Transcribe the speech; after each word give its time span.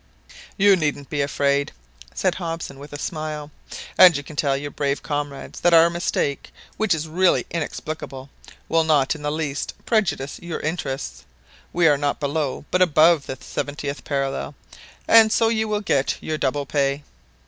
"You 0.57 0.75
needn't 0.75 1.11
be 1.11 1.21
afraid," 1.21 1.73
said 2.15 2.33
Hobson 2.33 2.79
with 2.79 2.91
a 2.91 2.97
smile; 2.97 3.51
"and 3.99 4.17
you 4.17 4.23
can 4.23 4.35
tell 4.35 4.57
your 4.57 4.71
brave 4.71 5.03
comrades 5.03 5.59
that 5.59 5.75
our 5.75 5.91
mistake, 5.91 6.51
which 6.75 6.95
is 6.95 7.07
really 7.07 7.45
inexplicable, 7.51 8.31
will 8.67 8.83
not 8.83 9.13
in 9.13 9.21
the 9.21 9.31
least 9.31 9.75
prejudice 9.85 10.39
your 10.41 10.59
interests. 10.61 11.23
We 11.71 11.87
are 11.87 11.99
not 11.99 12.19
below, 12.19 12.65
but 12.71 12.81
above 12.81 13.27
the 13.27 13.37
seventieth 13.39 14.03
parallel, 14.03 14.55
and 15.07 15.31
so 15.31 15.49
you 15.49 15.67
will 15.67 15.81
get 15.81 16.17
your 16.19 16.39
double 16.39 16.65
pay." 16.65 17.03